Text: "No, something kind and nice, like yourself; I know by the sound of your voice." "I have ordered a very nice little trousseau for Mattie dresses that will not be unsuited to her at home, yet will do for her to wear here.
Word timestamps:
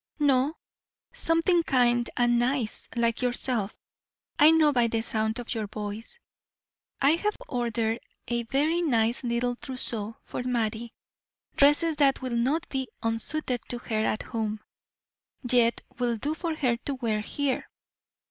"No, 0.17 0.55
something 1.13 1.61
kind 1.61 2.09
and 2.17 2.39
nice, 2.39 2.89
like 2.95 3.21
yourself; 3.21 3.75
I 4.39 4.49
know 4.49 4.73
by 4.73 4.87
the 4.87 5.01
sound 5.03 5.37
of 5.37 5.53
your 5.53 5.67
voice." 5.67 6.19
"I 6.99 7.11
have 7.11 7.37
ordered 7.47 7.99
a 8.27 8.41
very 8.41 8.81
nice 8.81 9.23
little 9.23 9.57
trousseau 9.57 10.17
for 10.23 10.41
Mattie 10.41 10.95
dresses 11.55 11.97
that 11.97 12.19
will 12.19 12.35
not 12.35 12.67
be 12.69 12.87
unsuited 13.03 13.61
to 13.69 13.77
her 13.77 14.03
at 14.03 14.23
home, 14.23 14.61
yet 15.47 15.81
will 15.99 16.17
do 16.17 16.33
for 16.33 16.55
her 16.55 16.77
to 16.77 16.95
wear 16.95 17.19
here. 17.21 17.69